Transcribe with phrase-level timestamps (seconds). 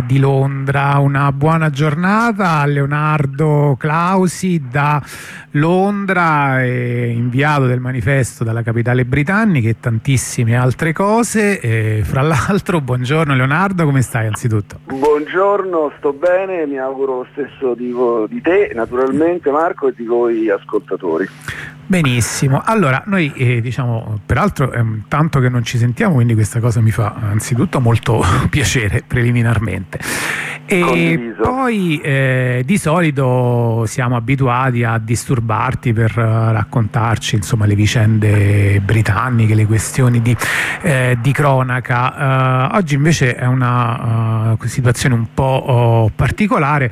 [0.00, 0.98] di Londra.
[0.98, 5.02] Una buona giornata a Leonardo Clausi da
[5.52, 11.60] Londra, inviato del manifesto dalla capitale britannica e tantissime altre cose.
[11.60, 14.78] E, fra l'altro, buongiorno Leonardo, come stai anzitutto?
[14.84, 17.94] Buongiorno, sto bene, mi auguro lo stesso di,
[18.28, 21.28] di te, naturalmente Marco, e di voi ascoltatori.
[21.92, 26.80] Benissimo, allora noi eh, diciamo, peraltro un tanto che non ci sentiamo, quindi questa cosa
[26.80, 30.00] mi fa anzitutto molto piacere preliminarmente.
[30.72, 31.42] E Condiviso.
[31.42, 39.54] poi eh, di solito siamo abituati a disturbarti per uh, raccontarci insomma, le vicende britanniche,
[39.54, 40.34] le questioni di,
[40.80, 42.70] eh, di cronaca.
[42.70, 46.90] Uh, oggi invece è una uh, situazione un po' oh, particolare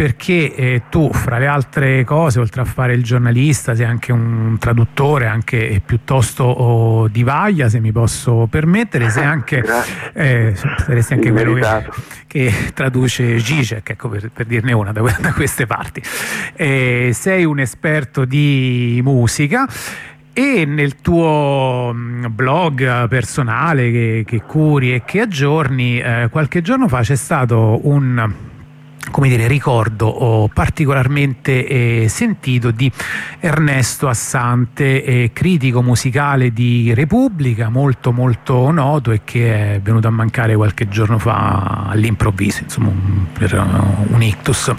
[0.00, 4.56] perché eh, tu fra le altre cose oltre a fare il giornalista sei anche un
[4.58, 9.62] traduttore anche piuttosto oh, di vaglia se mi posso permettere sei anche,
[10.14, 11.90] eh, saresti anche quello che,
[12.26, 16.02] che, traduce Zizek ecco per, per, dirne una da, da queste parti.
[16.54, 19.68] Eh, sei un esperto di musica
[20.32, 26.88] e nel tuo mm, blog personale che, che curi e che aggiorni eh, qualche giorno
[26.88, 28.48] fa c'è stato un
[29.10, 32.90] come dire, ricordo oh, particolarmente eh, sentito di
[33.40, 40.10] Ernesto Assante, eh, critico musicale di Repubblica, molto molto noto e che è venuto a
[40.10, 42.90] mancare qualche giorno fa all'improvviso, insomma
[43.32, 44.74] per uh, un ictus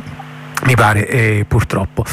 [0.65, 2.05] mi pare eh, purtroppo.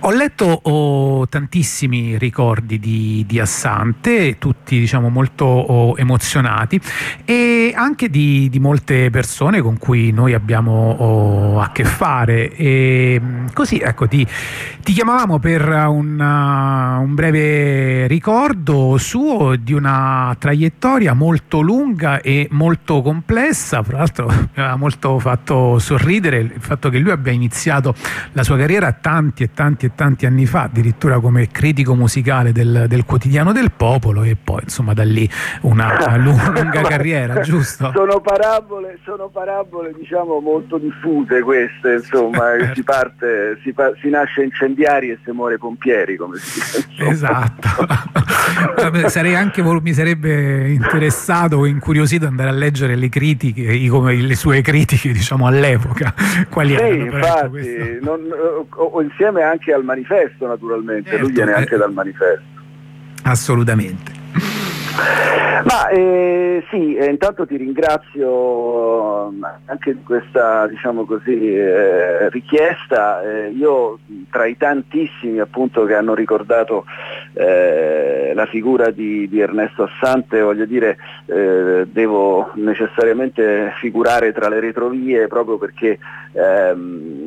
[0.00, 6.80] Ho letto oh, tantissimi ricordi di, di, Assante, tutti diciamo molto oh, emozionati
[7.24, 12.54] e anche di, di, molte persone con cui noi abbiamo oh, a che fare.
[12.54, 13.20] E,
[13.52, 14.26] così ecco ti,
[14.82, 23.02] ti chiamavamo per una, un breve ricordo suo di una traiettoria molto lunga e molto
[23.02, 27.94] complessa, fra l'altro mi aveva molto fatto sorridere il fatto che lui abbia iniziato iniziato
[28.32, 32.86] la sua carriera tanti e tanti e tanti anni fa, addirittura come critico musicale del,
[32.88, 35.28] del quotidiano del popolo e poi insomma da lì
[35.62, 37.92] una lunga carriera, giusto?
[37.94, 42.74] Sono parabole, sono parabole diciamo molto diffuse queste, insomma, certo.
[42.74, 47.08] si parte, si, pa- si, nasce incendiari e si muore pompieri, come si dice.
[47.08, 47.68] Esatto.
[49.08, 54.60] Sarei anche, mi sarebbe interessato o incuriosito andare a leggere le critiche, come le sue
[54.62, 56.14] critiche diciamo all'epoca,
[56.50, 57.04] quali sì, erano.
[57.04, 58.28] Infatti, non,
[58.70, 62.44] o, insieme anche al manifesto naturalmente, certo, lui viene eh, anche dal manifesto.
[63.22, 64.12] Assolutamente.
[65.64, 73.22] Ma eh, sì, eh, intanto ti ringrazio mm, anche di questa diciamo così, eh, richiesta.
[73.22, 73.98] Eh, io
[74.30, 76.84] tra i tantissimi appunto che hanno ricordato
[77.34, 84.60] eh, la figura di, di, Ernesto Assante, voglio dire, eh, devo necessariamente figurare tra le
[84.60, 85.98] retrovie proprio perché
[86.32, 87.25] ehm,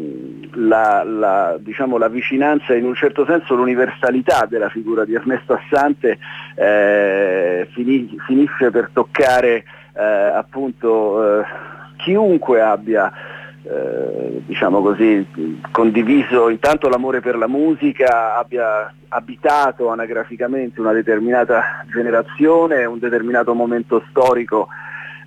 [0.53, 6.17] la, la, diciamo, la, vicinanza, in un certo senso l'universalità della figura di Ernesto Assante
[6.55, 11.45] eh, finì, finisce per toccare eh, appunto eh,
[11.97, 13.11] chiunque abbia
[13.63, 15.27] eh, diciamo così,
[15.71, 24.03] condiviso intanto l'amore per la musica, abbia abitato anagraficamente una determinata generazione, un determinato momento
[24.09, 24.69] storico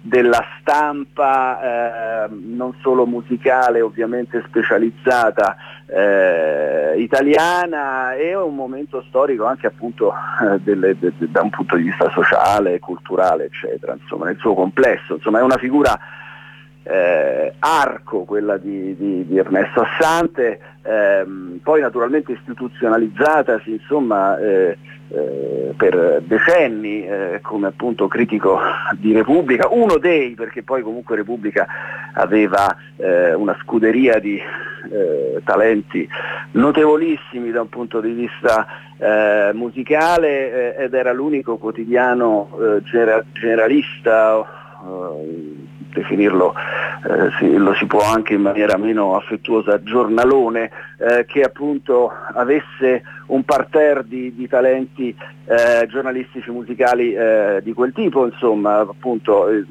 [0.05, 9.69] della stampa eh, non solo musicale ovviamente specializzata eh, italiana e un momento storico anche
[9.69, 14.39] appunto eh, delle, de, de, da un punto di vista sociale, culturale eccetera, insomma nel
[14.39, 15.97] suo complesso, insomma è una figura
[16.85, 24.77] eh, arco quella di, di, di Ernesto Assante, ehm, poi naturalmente istituzionalizzatasi insomma eh,
[25.09, 28.59] eh, per decenni eh, come appunto critico
[28.99, 31.67] di Repubblica, uno dei perché poi comunque Repubblica
[32.15, 36.09] aveva eh, una scuderia di eh, talenti
[36.53, 38.67] notevolissimi da un punto di vista
[39.53, 42.57] musicale ed era l'unico quotidiano
[43.33, 44.47] generalista
[45.93, 52.13] definirlo eh, sì, lo si può anche in maniera meno affettuosa giornalone, eh, che appunto
[52.35, 55.15] avesse un parterre di, di talenti
[55.45, 59.65] eh, giornalistici musicali eh, di quel tipo, insomma appunto eh,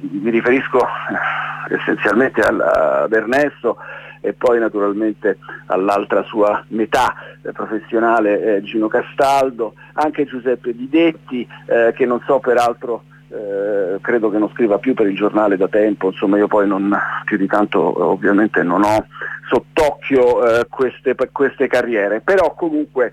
[0.00, 0.78] mi riferisco
[1.70, 3.76] essenzialmente ad Ernesto
[4.20, 11.92] e poi naturalmente all'altra sua metà eh, professionale eh, Gino Castaldo, anche Giuseppe Didetti eh,
[11.94, 16.08] che non so peraltro eh, credo che non scriva più per il giornale da tempo,
[16.08, 16.92] insomma io poi non,
[17.24, 17.80] più di tanto
[18.10, 19.06] ovviamente non ho
[19.48, 23.12] sott'occhio eh, queste, queste, carriere, però comunque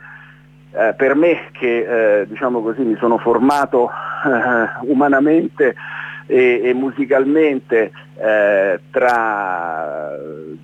[0.71, 5.75] eh, per me che eh, diciamo così mi sono formato eh, umanamente
[6.25, 7.91] e, e musicalmente
[8.89, 10.17] tra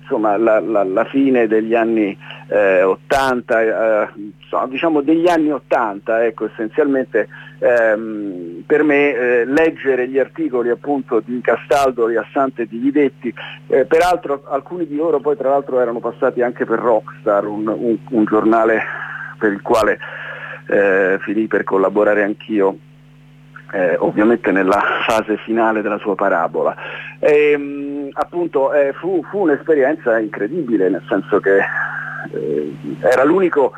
[0.04, 2.16] insomma, la, la, la, fine degli anni
[2.48, 4.08] eh, 80, eh,
[4.40, 7.28] insomma, diciamo degli anni 80, ecco, essenzialmente
[7.64, 13.32] ehm, per me eh, leggere gli articoli appunto di Castaldo, di Assante e di Videtti,
[13.68, 17.96] eh, peraltro alcuni di loro poi tra l'altro erano passati anche per Rockstar, un, un,
[18.10, 18.82] un giornale
[19.38, 19.98] per il quale
[20.66, 22.76] eh, finì per collaborare anch'io
[23.72, 26.76] eh, ovviamente nella fase finale della sua parabola.
[27.18, 31.58] E, ehm, appunto eh, fu, fu, un'esperienza incredibile, nel senso che
[32.32, 33.72] eh, era l'unico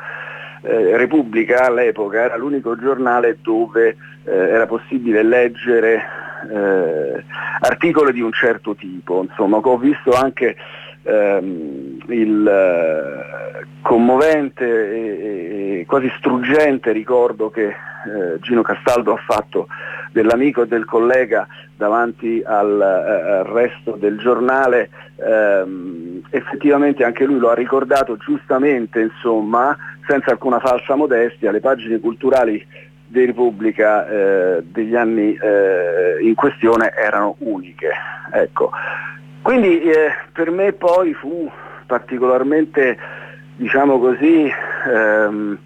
[0.61, 6.03] eh, Repubblica all'epoca, era l'unico giornale dove eh, era possibile leggere
[6.51, 7.23] eh,
[7.59, 10.55] articoli di un certo tipo, insomma, ho visto anche
[11.03, 19.67] ehm, il eh, commovente e, e, quasi struggente ricordo che eh, Gino Castaldo ha fatto
[20.11, 27.39] dell'amico e del collega davanti al, eh, al resto del giornale, ehm, effettivamente anche lui
[27.39, 29.77] lo ha ricordato giustamente, insomma,
[30.07, 32.65] senza alcuna falsa modestia, le pagine culturali
[33.05, 37.91] di Repubblica eh, degli anni eh, in questione erano uniche.
[38.31, 38.71] Ecco.
[39.41, 41.49] Quindi eh, per me poi fu
[41.85, 42.97] particolarmente,
[43.55, 44.51] diciamo così,
[44.87, 45.57] ehm,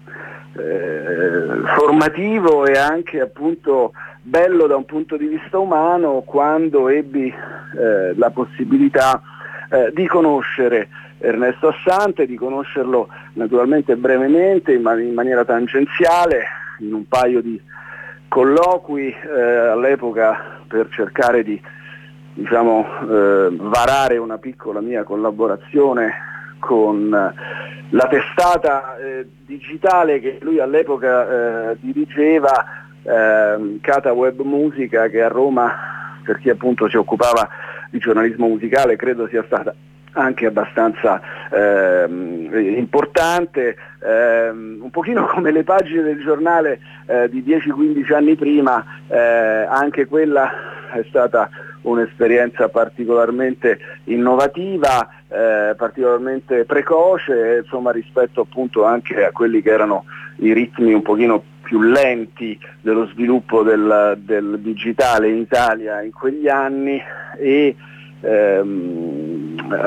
[0.56, 1.46] eh,
[1.76, 8.30] formativo e anche appunto bello da un punto di vista umano quando ebbi eh, la
[8.30, 9.20] possibilità
[9.70, 10.88] eh, di conoscere
[11.22, 16.44] Ernesto Assante, di conoscerlo naturalmente brevemente, in, in maniera tangenziale,
[16.80, 17.60] in un paio di
[18.28, 21.60] colloqui eh, all'epoca per cercare di
[22.34, 31.70] diciamo, eh, varare una piccola mia collaborazione con la testata eh, digitale che lui all'epoca
[31.70, 32.64] eh, dirigeva,
[33.02, 37.48] eh, Cata Web Musica, che a Roma, per chi appunto si occupava
[37.90, 39.74] di giornalismo musicale, credo sia stata
[40.12, 41.20] anche abbastanza
[41.50, 48.84] ehm, importante, ehm, un pochino come le pagine del giornale eh, di 10-15 anni prima,
[49.08, 50.50] eh, anche quella
[50.92, 51.48] è stata
[51.82, 60.04] un'esperienza particolarmente innovativa, eh, particolarmente precoce, insomma, rispetto appunto anche a quelli che erano
[60.36, 66.48] i ritmi un pochino più lenti dello sviluppo del, del digitale in Italia in quegli
[66.48, 67.00] anni
[67.38, 67.74] e
[68.20, 69.31] ehm,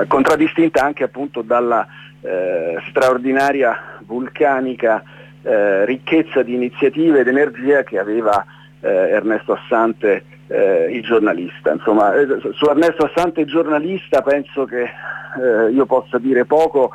[0.07, 1.85] contraddistinta anche appunto dalla
[2.21, 5.03] eh, straordinaria vulcanica
[5.43, 8.43] eh, ricchezza di iniziative ed energia che aveva
[8.81, 11.71] eh, Ernesto Assante eh, il giornalista.
[11.71, 16.91] Insomma, eh, su Ernesto Assante giornalista penso che eh, io possa dire poco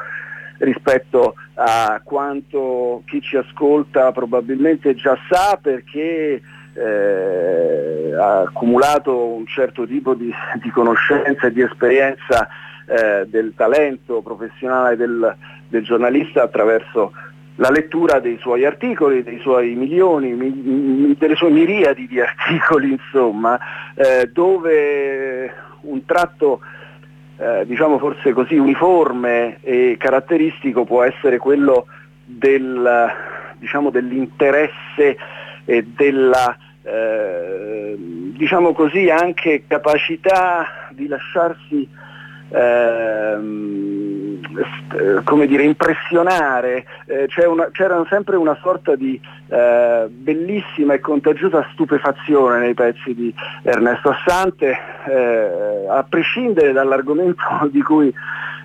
[0.58, 6.40] rispetto a quanto chi ci ascolta probabilmente già sa perché
[6.75, 10.32] eh, accumulato un certo tipo di,
[10.62, 12.49] di conoscenza e di esperienza
[12.87, 15.37] eh, del talento professionale del,
[15.69, 17.12] del giornalista attraverso
[17.56, 23.59] la lettura dei suoi articoli, dei suoi milioni, mi, delle sue miriadi di articoli, insomma,
[23.94, 26.61] eh, dove un tratto
[27.37, 31.87] eh, diciamo forse così uniforme e caratteristico può essere quello
[32.25, 33.11] del,
[33.56, 35.17] diciamo, dell'interesse
[35.65, 37.69] e della eh,
[38.41, 41.87] diciamo così anche capacità di lasciarsi
[42.49, 44.41] ehm,
[45.25, 52.73] come dire, impressionare, eh, c'era sempre una sorta di eh, bellissima e contagiosa stupefazione nei
[52.73, 53.32] pezzi di
[53.63, 54.75] Ernesto Assante,
[55.06, 58.11] eh, a prescindere dall'argomento di cui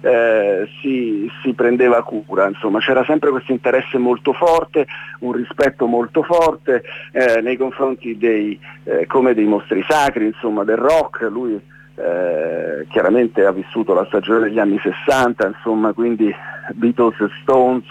[0.05, 4.85] eh, si, si, prendeva cura, insomma c'era sempre questo interesse molto forte,
[5.21, 10.77] un rispetto molto forte eh, nei confronti dei, eh, come dei mostri sacri, insomma del
[10.77, 11.59] rock, lui
[11.95, 16.31] eh, chiaramente ha vissuto la stagione degli anni 60, insomma, quindi
[16.73, 17.85] Beatles, Stones,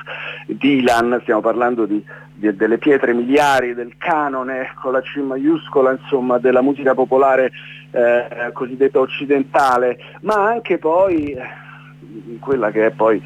[0.46, 2.00] Dylan, stiamo parlando di,
[2.32, 7.50] delle pietre miliari del canone con la C maiuscola, insomma, della musica popolare
[7.90, 11.62] eh, cosiddetta occidentale, ma anche poi
[12.14, 13.22] eh, quella che è poi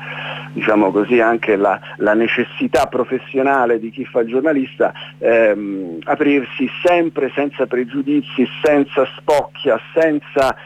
[0.52, 7.30] diciamo così anche la, la, necessità professionale di chi fa il giornalista, ehm, aprirsi sempre
[7.34, 10.56] senza pregiudizi, senza spocchia, senza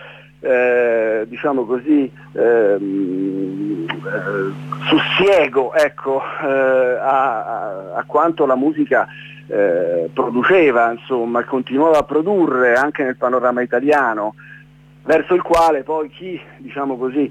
[0.41, 9.07] eh, diciamo così ehm, eh, sussiego ecco, eh, a, a, quanto la musica
[9.47, 14.35] eh, produceva, insomma, continuava a produrre anche nel panorama italiano,
[15.05, 17.31] verso il quale poi chi diciamo così,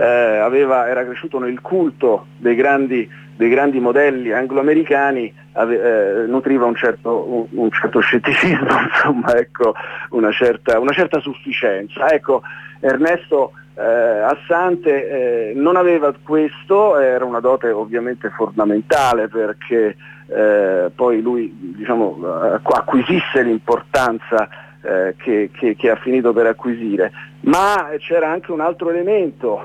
[0.00, 6.66] eh, aveva, era cresciuto nel culto dei grandi dei grandi modelli angloamericani ave, eh, nutriva
[6.66, 9.74] un certo, un, un certo, scetticismo, insomma, ecco,
[10.10, 12.10] una, certa, una, certa, sufficienza.
[12.10, 12.42] Ecco,
[12.80, 21.22] Ernesto eh, Assante eh, non aveva questo, era una dote ovviamente fondamentale perché eh, poi
[21.22, 22.18] lui diciamo,
[22.62, 24.50] acquisisse l'importanza
[24.82, 27.10] eh, che, che, che, ha finito per acquisire,
[27.42, 29.60] ma c'era anche un altro elemento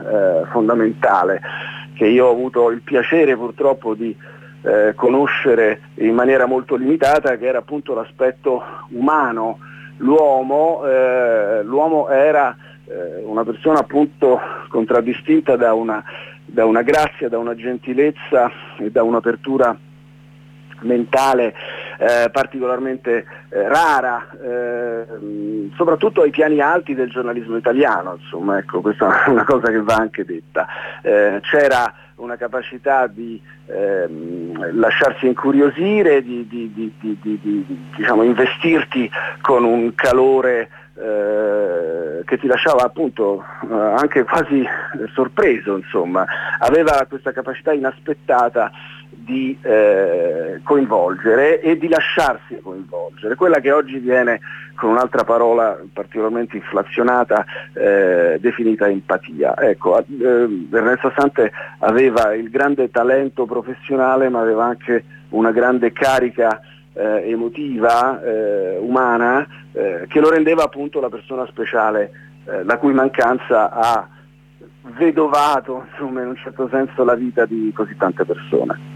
[0.00, 1.40] eh, fondamentale
[1.94, 4.16] che io ho avuto il piacere purtroppo di
[4.62, 9.58] eh, conoscere in maniera molto limitata, che era appunto l'aspetto umano.
[9.98, 16.02] L'uomo, eh, l'uomo era eh, una persona appunto contraddistinta da una,
[16.46, 19.76] da una grazia, da una gentilezza e da un'apertura
[20.80, 21.54] mentale
[22.00, 25.04] eh, particolarmente eh, rara, eh,
[25.76, 29.96] soprattutto ai piani alti del giornalismo italiano, insomma, ecco, questa è una cosa che va
[29.96, 30.66] anche detta.
[31.02, 39.10] Eh, c'era una capacità di ehm, lasciarsi incuriosire, di, di, di, di diciamo, investirti
[39.42, 44.66] con un calore eh, che ti lasciava appunto anche quasi
[45.12, 46.24] sorpreso, insomma.
[46.58, 48.70] aveva questa capacità inaspettata
[49.10, 54.40] di eh, coinvolgere e di lasciarsi coinvolgere, quella che oggi viene
[54.74, 59.54] con un'altra parola particolarmente inflazionata eh, definita empatia.
[59.60, 60.04] Ecco, eh,
[60.72, 66.60] Ernesto Sante aveva il grande talento professionale ma aveva anche una grande carica
[66.94, 72.28] eh, emotiva, eh, umana, eh, che lo rendeva appunto la persona speciale,
[72.64, 74.08] la cui mancanza ha
[74.98, 78.89] vedovato insomma, in un certo senso la vita di così tante persone.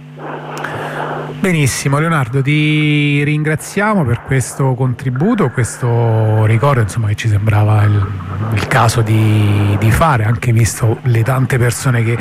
[1.40, 8.06] Benissimo Leonardo, ti ringraziamo per questo contributo, questo ricordo insomma, che ci sembrava il,
[8.54, 12.16] il caso di, di, fare, anche visto le tante persone che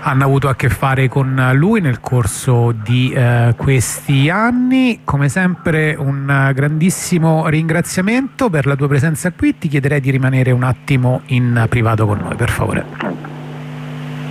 [0.00, 5.02] hanno avuto a che fare con lui nel corso di eh, questi anni.
[5.04, 10.64] Come sempre un grandissimo ringraziamento per la tua presenza qui, ti chiederei di rimanere un
[10.64, 12.84] attimo in privato con noi, per favore.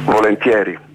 [0.04, 0.92] Volentieri.